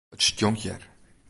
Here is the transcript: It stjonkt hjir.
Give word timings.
It 0.15 0.21
stjonkt 0.25 0.61
hjir. 0.63 0.81